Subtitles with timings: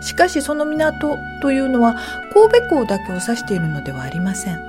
[0.00, 1.96] しかしその港というのは
[2.32, 4.60] 神戸港だけを指しているのではありません。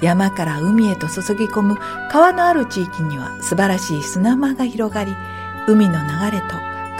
[0.00, 1.76] 山から海へと注ぎ込む
[2.10, 5.14] 川のある地域には素晴らしい砂間が広がり
[5.66, 6.46] 海の流れと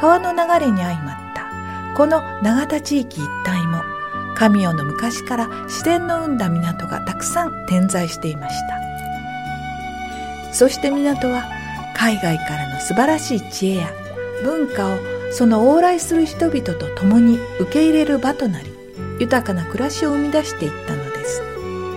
[0.00, 1.44] 川の流れに相まった。
[1.96, 3.82] この永田地域一帯も
[4.36, 10.52] 神代の昔から自然の生んだ港がたくさん点在していました。
[10.52, 11.44] そして港は
[11.96, 13.92] 海外からの素晴らしい知恵や
[14.42, 14.98] 文化を
[15.34, 18.72] その往来する人々と共に受け入れる場となり
[19.18, 21.42] 豊かな暮らしを生み出していったのです。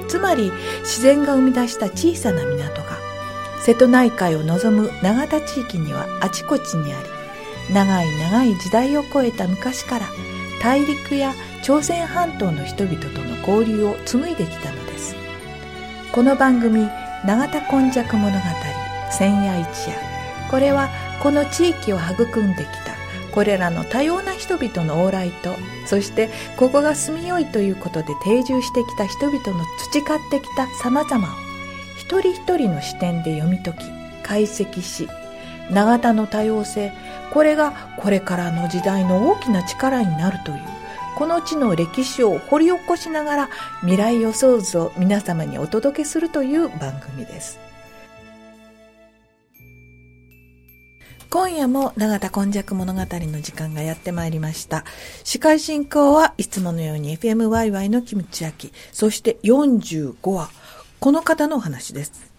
[0.08, 2.98] つまり自然が生み出した小さな港が
[3.62, 7.04] 瀬戸内海を望む永田地域にはあちこちにあ
[7.68, 10.08] り長い長い時代を超えた昔から
[10.60, 15.16] 大陸や朝鮮半島の人々との交流を紡いできたのです。
[16.12, 16.88] この番組
[17.24, 18.40] 「永田今昔物語
[19.12, 19.96] 千夜一夜」
[20.50, 20.90] これは
[21.22, 22.87] この地域を育んできた
[23.38, 25.54] これらの多様な人々の往来と
[25.86, 31.32] そしてここが住みよいということで定住してきた人々の培ってきた様々を
[32.00, 33.86] 一人一人の視点で読み解き
[34.24, 35.08] 解析し
[35.70, 36.92] 永田の多様性
[37.32, 40.58] これがこれからの時代の大きな力になるという
[41.16, 43.50] この地の歴史を掘り起こしながら
[43.82, 47.67] 未来予想図を皆様にお届けするという番組です。
[51.30, 54.86] 今夜も永田今昔物語の時間がやってまいりました。
[55.26, 60.50] 司会進行はいつものように FMYY のキムチ焼き、そして45話、
[61.00, 62.32] この方のお話です。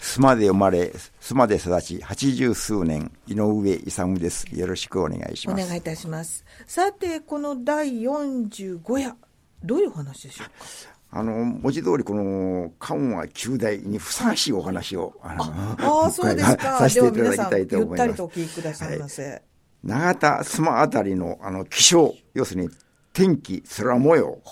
[0.00, 4.46] 須磨で生まれ、須磨で育ち、八十数年、井上勇です。
[4.52, 5.64] よろしくお願いします。
[5.64, 6.44] お願いいたします。
[6.66, 9.14] さて、この第45夜、
[9.64, 10.95] どういうお話でしょうか？
[11.16, 18.00] あの文字通りこの緩和旧大にふさわしいお話を、あのあ そうですかさせていただきたいと思います。
[18.00, 19.30] ゆったりとお聞きくださいませ。
[19.30, 19.42] はい、
[19.84, 22.70] 永田須磨あたりのあの気象、要するに
[23.14, 24.42] 天気、空模様、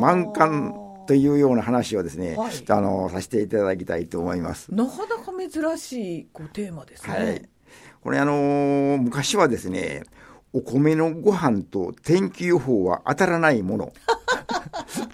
[0.00, 0.74] 満寒
[1.06, 4.74] というような話をですね、はい、あのさせていただきたいと思います。
[4.74, 7.14] なかなか珍しいこうテーマですね。
[7.14, 7.48] はい、
[8.02, 10.02] これあの昔はですね、
[10.52, 13.92] お米のご飯と天気予報は当たらないもの。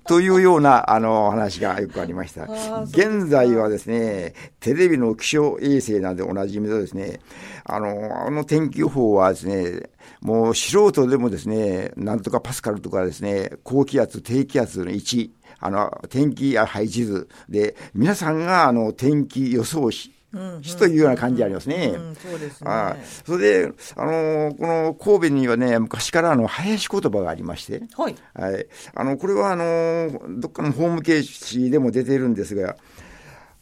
[0.07, 2.45] というような、あの、話がよくありました。
[2.85, 7.21] 現在はですね、テレビの気象衛星などでおなじみのですね、
[7.65, 9.91] あの、あの天気予報はですね、
[10.21, 20.16] もう素人でもですね、なんとかパスカルとかですね、高気圧、低気圧の位置、あの、天気や配置図で、皆さんがあの、天気予想士、
[20.63, 21.95] 死というような感じありますね。
[22.23, 22.71] そうですね。
[22.71, 28.17] あそれで、あのこの神戸にはね、昔からあの、林言葉がありまして、はい。
[28.35, 28.67] はい。
[28.95, 31.23] あの、これはあのどっかのホームペー
[31.63, 32.77] ジでも出てるんですが、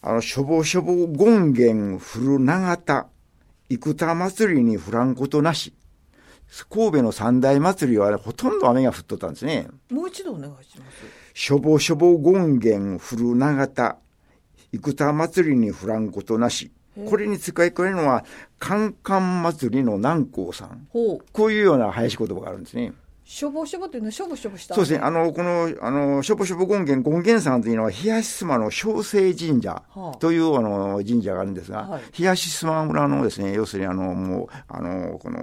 [0.03, 3.09] あの、しょぼしょぼ権現降る長田、
[3.71, 5.75] 生田祭りに降らんことなし。
[6.71, 9.67] 神戸の三大祭りはほとんど雨が降っとったんですね。
[9.91, 10.99] もう一度お願いします。
[11.33, 13.99] しょぼしょぼ権現降る長田、
[14.79, 16.71] 生田祭りに降らんことなし。
[17.09, 18.25] これに使い加えるのは、
[18.61, 20.87] カンカン祭りの南光さん。
[20.93, 22.93] こういうような林言葉があるんですね。
[23.25, 24.09] しょぼしょぼっていうの？
[24.09, 24.75] はしょぼしょぼした？
[24.75, 25.01] そうですね。
[25.01, 29.83] あの、この、あの、しょぼしょぼ権現、権現さんというのは、東須磨の小生神社
[30.21, 35.41] という、あの、神社があるんですが、はい、東須磨村のですね、要するにあの、もう、あの、この、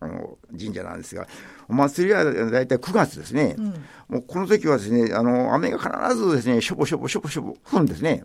[0.00, 1.26] あの、神社なんですが、
[1.68, 3.54] お祭りは大体9月ですね。
[3.58, 3.64] うん、
[4.08, 8.22] もうこの時はですね、あの、雨が必ずですね、しょぼしょぼしょぼしょぼ降るんですね。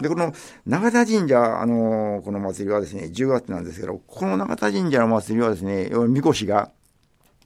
[0.00, 0.32] で、この
[0.66, 6.70] 永田神社、あの、この祭りはですね、10月なんですけど、この永田神社の祭りはですね、みこしが、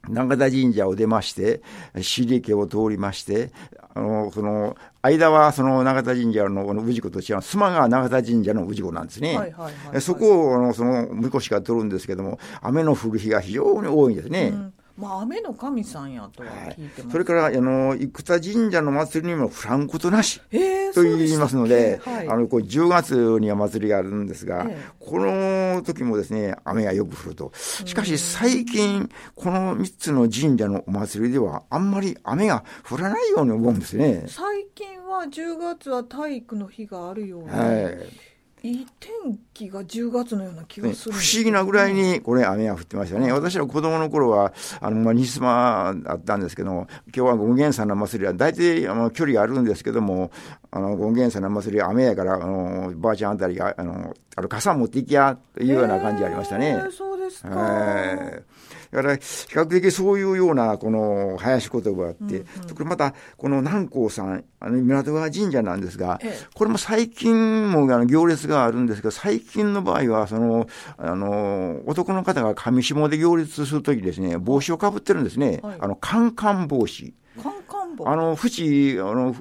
[0.09, 1.61] 長田神社を出まして、
[2.01, 3.51] 尻家を通りまして、
[3.97, 9.29] あの、その、間はその長田神社の氏子と違う、須磨川長田神社の氏子なんですね。
[9.29, 14.49] はいはいはいはい、そこを、あの、その、みこしが取るんですけども、雨の降る日が非常に多いんですね。
[14.53, 27.51] うんまあ、雨の神さんやとは聞いてます、はい、それから、あの、生田神社の祭りにもフランことなし、えー、と言いますので、はい、あの、こう10月には祭りがあるんですが、えー、この時もですね、雨がよく降ると。
[27.53, 34.23] しかし、最近、この3つの神社のお祭りでは、あんまり雨が降らないように思うんですね。
[34.27, 37.49] 最近は10月は体育の日があるように。
[37.49, 38.36] はい
[38.67, 43.31] いい天気が10月のような気がする、ね、不思議なぐらいに、これ、雨が降ってましたね。
[43.31, 50.31] 私ら子供の頃は、あの、まあ、西間だったんですけども、今日は権現山の祭りは、大体、あの、距離があるんですけども、
[50.71, 56.69] あの、権現山の祭りは雨やから、あの、ばあちゃんあたりが、あの、あの傘持っていきや、というような感じがありましたね。
[56.69, 57.49] えー、そうですか。
[57.51, 66.19] えーだから、比較的そういうような、この、林言葉って、うんうん、これまた、この南光さん、あの、港川神社なんですが、
[66.53, 70.67] これも最近もあの行列があるんですけど、最近の場合は、その、
[70.97, 75.59] あの、男の方が上下で行列するときですね、帽子をかぶってるんですね。
[75.61, 77.13] はい、あの、カンカン帽子。
[77.41, 79.35] カンカン帽あの、縁、あの、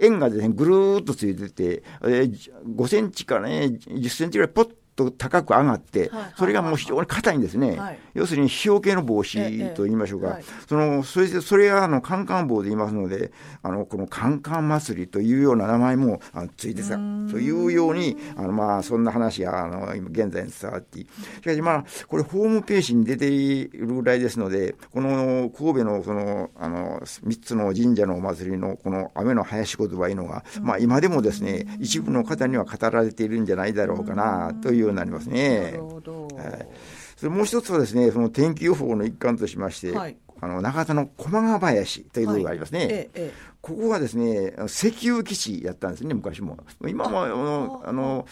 [0.00, 7.78] 円がですね、ぐるーっとついてて、えー、5センチからね、10センチぐらいポッと高く上がって、それがもう非常に硬いんですね。
[8.14, 10.38] 要するに、費用系の帽子と言いましょうか。
[10.66, 13.30] その、それで、それは、あの、カンカン帽で言いますので、
[13.62, 16.98] あの、このカンカン祭りというような名前もあのついてた、と
[17.38, 21.06] いうように、あの、まあ、そんな話が、あの、今現在に伝わって、し
[21.44, 35.60] かし、まあ、これ、ホームページに出ているぐらいですので、この、神戸の、その、あの、三つの神社のお祭りの、この雨の林言葉いうのが、まあ、今でもですね、一部の方には語られているんじゃないだろうかな、というようになりますね。
[35.60, 36.28] なるほど。
[36.28, 36.68] はい。
[37.16, 42.78] それもう一つはですね、その天気予報の一環としまして、はい、あの、中田の駒ヶ林というところがありますね。
[42.78, 46.58] はいええ、ここがですね、石油基地やったんですね、昔も。
[46.86, 48.26] 今も、あの、あの、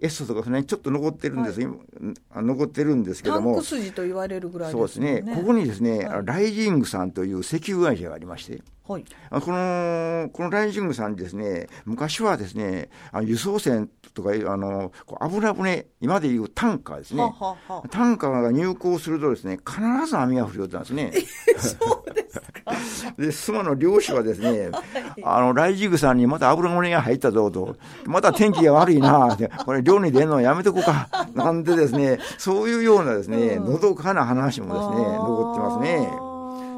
[0.00, 3.52] エストとかね、ちょっと残ってるんです、はい、残ってるんですけども。
[3.52, 5.22] タンク筋と言われるぐらい、ね、そうですね。
[5.34, 17.22] ここにですね、ライジングさんという石油会社がありまして、はい、この、このライジングさんにですね、昔はですね、あの輸送船とか、あの、油船、今でいうタンカーですね。
[17.22, 21.12] はははタンカーが入港するとですね、必ず雨が降るようなんですね。
[21.58, 22.52] そうですか。
[23.18, 24.80] で、妻の漁師はですね、 は
[25.16, 36.31] い、あの、ライジングさんにまた油船が入ったぞと、また天気が悪いな これ漁に出るのやめとこうか、なんてですね、そういうようなですね、のどかな話もですね、残ってますね。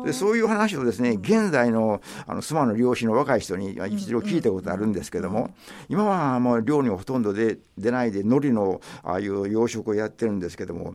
[0.05, 5.51] でそういう話をですね、現在のあの妻の漁師の若い人に一度聞いたことあるんですけども、
[5.89, 10.95] 今はもう漁にほとんどで出ないで、海苔のああいう養殖をやってるんですけども、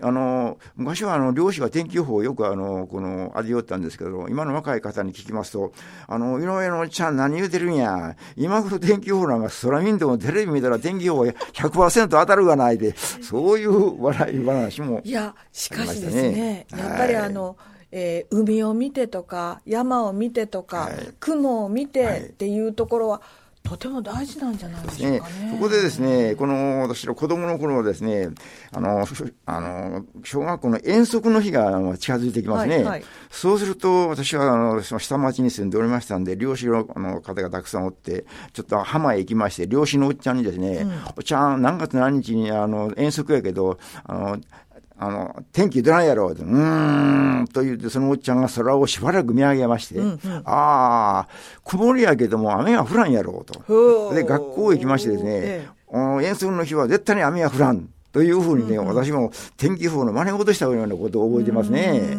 [0.00, 5.72] あの昔はあの漁師は天気予報をよくあのこの味わったんですけど、今の若い方に聞きますと、
[6.06, 23.22] あの井上のおっちゃん、何言うてるんや、今頃天気予報なんか空見んでもテレビ見たら天気予報100%当たるがないで、そういう笑い話も、ね、いや、しかしですね、やっぱりあの、はいえー、海を見てとか山を見てとか、はい、雲を見てっていうところは、
[23.62, 25.46] とても大事なんじゃないでしょうかね。
[25.46, 25.50] ね。
[25.52, 28.28] そこでですね、この私の子供の頃はですね、
[28.70, 29.06] あの、
[29.46, 32.76] あの、小学校の遠足の日が近づいてきますね。
[32.76, 44.38] はいはい、そうすると、私はあの、下町に住んでおりましたんで、漁師のの方がたくさんおって、ちょっと浜へ行きまして、漁師のおっちゃんにですね、うん、おっちゃん、何月何日にあの遠足やけど、あの、
[44.98, 51.28] あの、天気どないやろううーん、と言って、そのおっちゃんが空をしばらく見上げまして、うんうん、ああ、
[51.64, 54.14] 曇りやけども雨は降らんやろうと。
[54.14, 57.88] で、学校へ行きましてですね、ええ、遠足の日は絶対に雨は降らん。
[58.12, 62.16] というふうにね、うんうん、私も天気予報の真似事したようなことを覚えてますね。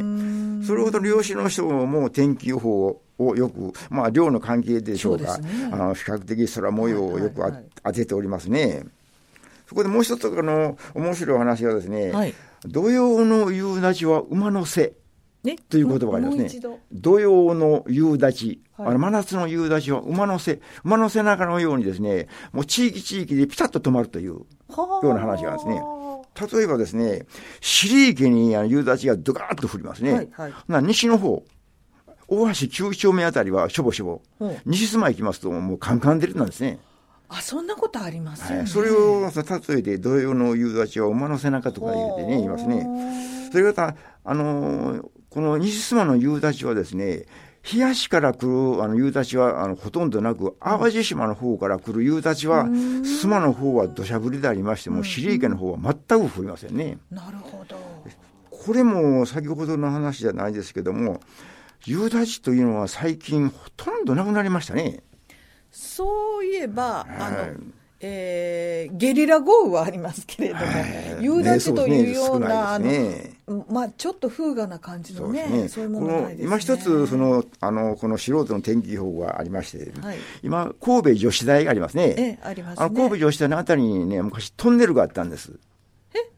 [0.64, 7.42] それほど漁師の人も天気予報をよく、まあ、漁の関係でしょうか、ね、あの比較的空模様をよく
[7.84, 8.84] 当てておりますね。
[9.68, 12.34] そこでもう一つあの面白い話はですね、はい
[12.66, 14.94] 土曜の夕立は馬の背。
[15.70, 16.80] という言葉がありますね。
[16.92, 25.82] 土曜の夕立、はい、あの真夏の夕立は馬の背、馬の背中のようにですね、もう地域地域でピタッと止まるというような話があるんですね。
[26.58, 27.26] 例えばですね、
[27.62, 30.14] 尻池に夕立がドカーッと降りますね。
[30.14, 31.44] はいはい、な西の方、
[32.28, 34.50] 大橋9丁目あたりはしょぼしょぼ。
[34.66, 36.80] 西須磨行きますともうカンカン出るなんですね。
[37.30, 47.26] あそんなことありますよね、はい、それを例えて土曜の夕立は馬の背中とか言うてね言いますねそれまたあのこの西須磨の夕立はですね
[47.74, 56.98] 冷やしから来るあの夕立はあのほとんどなく、淡路島の方から来る夕立は、須磨の方は土砂降りでありましても、尻池の方は全く降りませんね。
[57.12, 57.78] なるほど。
[58.50, 61.20] これも先ほどの話じゃないですけども、
[61.86, 65.04] 夕立というのは最近ほとんどなくなりましたね。
[65.72, 67.38] そういえば、あの、
[68.00, 70.64] えー、ゲリラ豪雨はありますけれども、
[71.20, 73.38] 夕立というような、ね、
[73.70, 82.16] まあ、ちょっと風雅な感じのね、そう、ね、そういうものないです、ね、今一つ、その、あの、この素人の天気予報がありまして、はい、今、神戸女子大がありますね。
[82.18, 85.54] え、あります、ね、あの、神戸女子大のあたりにね、昔トンネルがあったんです。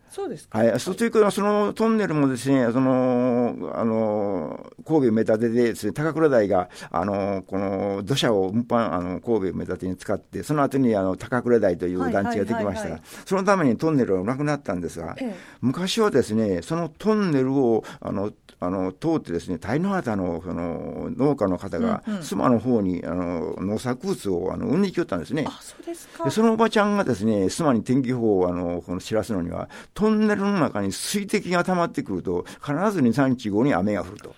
[0.09, 0.57] そうですか。
[0.57, 0.79] はい。
[0.79, 25.45] そというか、そのトンネルもですね、その、あの、神戸埋め立てでですね、高倉台が、あの、この土砂を運搬、あの、神戸埋め立てに使って、その後に、あの、高倉台という団地ができましたが、そのためにトンネルはなくなったんですが、ええ、昔はですね、そのトンネルを、あの、あの通ってですね、大野畑のその農家の方が、須磨の方にあの農作物をあの売りに来よったんですね。
[25.47, 34.33] あそうですかでそのおばちゃんがですね、須磨に天気予報をあのこの知らすのには、トンネルの中に水滴が溜まってくると、必ず2、3日後に雨が降ると。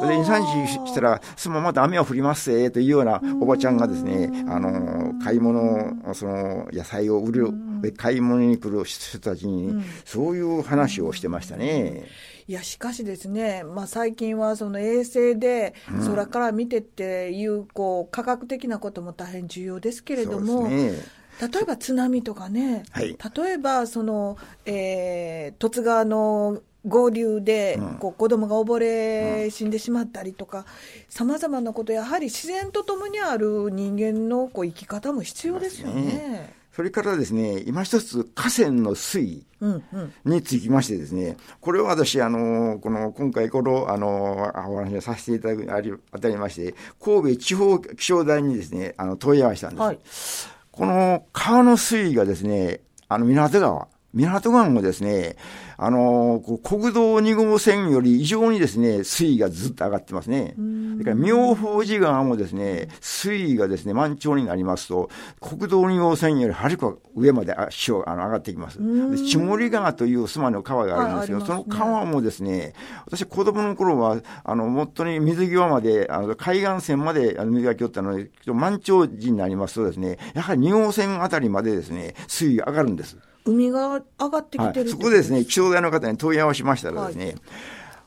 [0.00, 7.50] で2、3日したら、すままた雨が降りますせというようなおばちゃんがですね、あの、買い物、その野菜を売る、
[7.98, 12.04] 買い物に来る人たちに、そういう話をしてましたね。
[12.48, 15.74] いやしかしですね、まあ、最近はその衛星で
[16.06, 20.92] 空から見てっていうこう科学的なことも大変重要ですけれども、ね、
[21.40, 30.66] 例えば津波とかね、はい、例えばその、えー、十津川の合流で、こう子供が溺れ死んでしまったりとか、
[31.08, 36.52] さまざまなこと、やはり自然とともにある人間のこう生き方も必要ですよね。
[36.72, 39.46] それからですね、今一つ河川の水位
[40.24, 49.82] につきましてですね、これは私、あの、この、今回この、あの、お話をさせていただく、あり、当たりまして、神戸地方気象台にですね、あの、問い合わせたんです。
[49.82, 49.98] はい、
[50.72, 55.36] この川の水位がですね、あの、港川、港湾もですね、
[55.78, 60.54] あの国道2号線より異常にですね、水位がずっと上がってますね。
[60.92, 65.08] それから妙法寺川もですね、水位がですね、満潮になりますと、
[65.40, 68.78] 国道2号線よりはるか上まで潮が上がってきます。
[69.26, 72.74] 千森川という妻の川があるんですけど、ね、その川もですね、
[73.06, 83.16] 私子供の頃は、あの、本当に水際まで、あの海岸線まで水が来よったので、満潮時になりますとですね、やはり2号線あたりまでですね、水位が上がるんです。
[83.44, 87.34] 海が上がってきてる、はい、そこでですね、気象台の方に問い合わせましたらですね、はい、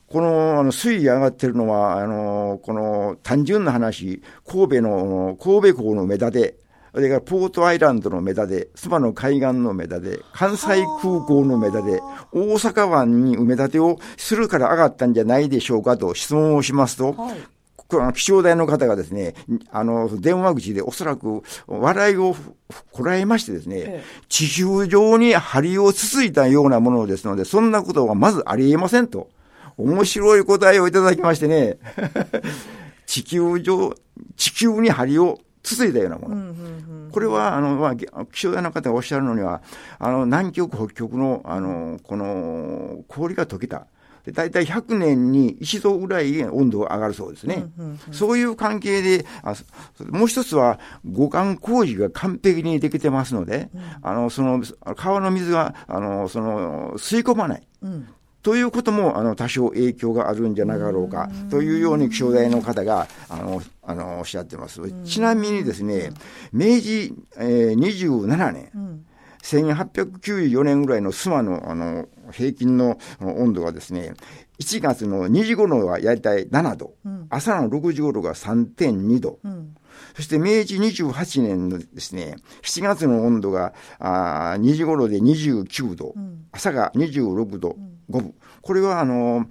[0.08, 6.56] このあの水位が上がってるのは、あのこの単純な話、神戸の神戸港の目立て、
[6.94, 10.68] それからポートアイランドの目立て、須磨の海岸の目立て、関西
[11.02, 12.02] 空港の目立て、
[12.32, 17.38] 大阪湾に埋め立てをするから上がったんじゃないでしょうかと質問をしますと、はい
[18.14, 19.36] 気象台の方がですね、
[19.72, 22.36] あの、電話口でおそらく笑いを
[22.92, 29.30] こらえましてですね、ええ、地球上に針をつついたようなものですので、そんなことはまずありえませんと。
[29.78, 31.78] 面白い答えをいただきましてね、
[33.06, 33.94] 地球上、
[34.38, 36.54] 地球に針をつついたようなもの。
[37.12, 39.62] これは、あの、まあ、気象台の方がおっしゃるのには、
[40.00, 43.88] あの、南極、北極の、あの、この、氷が溶けた。
[44.32, 47.66] 大体100年に一度ぐらい温度が上がるそうですね。
[47.78, 49.56] うんうんうん、そういう関係で、あ
[50.10, 54.64] もう一つは、護岸工事が完璧にできてますので、うん、あの、その、
[54.96, 57.68] 川の水が、あの、その、吸い込まない。
[57.82, 58.08] うん。
[58.42, 64.82] ということも、あの、多少影響があるんじゃなかろうか、というように気象台の方が、あの、あの、おっしゃってます。
[65.04, 66.12] ちなみにですね、
[66.54, 69.06] 明治、えー、27年、うん
[69.46, 74.14] 1894年ぐらいの須磨のあの平均の温度がですね、
[74.60, 79.76] 1月の2時頃は大体7度、うん、朝の6時頃が3.2度、うん、
[80.16, 87.78] そして明治28年のですね、7月の温度があ2時頃で29度、うん、朝が26度
[88.10, 88.34] 5分。
[88.66, 89.46] これはあの、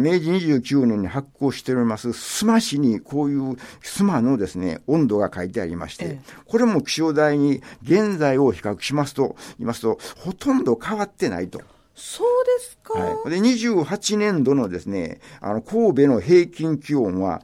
[0.00, 0.26] 明治
[0.58, 11.60] 29年に発行しております須磨市にこういう須磨のですね、温度が書いてありまして、これも気象台に現在を比較しますと、言いますと、ほとんど変わってないと。
[11.94, 12.98] そうですか。
[12.98, 13.30] はい。
[13.30, 17.42] で、28年度のですね、あの、神戸の平均気温は、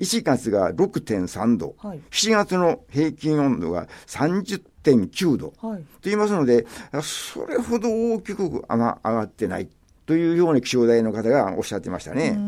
[0.00, 6.66] 1月が6.3度、はい、7月の平均温度が30.9度、はい、と言いますので、
[7.02, 9.68] それほど大きく上がってない
[10.06, 12.38] というように気象台の方がおっしゃってましたね。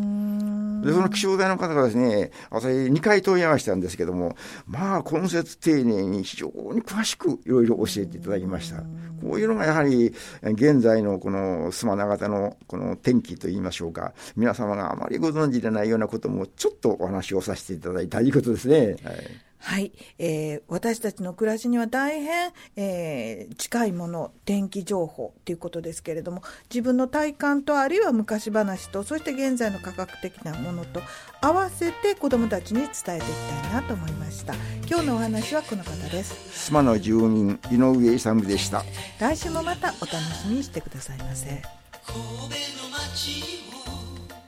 [0.83, 4.37] で、その気象台の方がですね、私2回問い合わせたんですけども、
[4.67, 8.79] まあ、根節丁寧に非常に詳しくいろいろ教えていただきました。
[9.21, 18.97] こういうのがやはり、現在のこの須磨長田のこの天気といいましょうか、皆様があまりご存知でないようなこともちょっとお話をさせていただいたいいことですね。
[19.03, 31.01] はいはい、えー、私たちの暮らしには大変、えー、近いもの天気情報ということですけれども自分の体感とあるいは昔話とそして現在の科学的なものと
[31.41, 33.23] 合わせて子どもたちに伝えていき
[33.63, 34.55] たいなと思いました。
[34.89, 36.67] 今日のお話はこの方です。
[36.67, 38.85] 妻の住民井上勇でした。
[39.21, 41.63] 来週もまたお楽しみにしてくださいませ。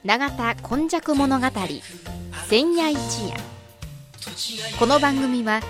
[0.03, 1.47] 永田今昔物語
[2.49, 3.50] 千夜一夜
[4.77, 5.61] この番組は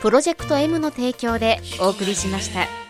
[0.00, 2.89] プロジェクト M の提供でお送りしました。